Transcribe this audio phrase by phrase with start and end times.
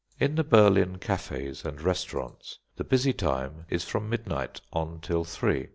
[0.19, 5.67] In the Berlin cafes and restaurants, the busy time is from midnight on till three.